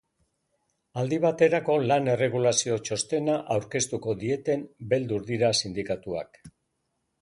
Aldi 1.01 1.19
baterako 1.25 1.75
lan 1.91 2.09
erregulazio 2.15 2.79
txostena 2.89 3.37
aurkeztuko 3.59 4.19
dieten 4.27 4.69
beldur 4.97 5.33
dira 5.33 5.57
sindikatuak. 5.65 6.47